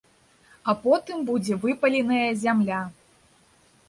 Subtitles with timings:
[0.71, 2.81] А потым будзе выпаленая зямля.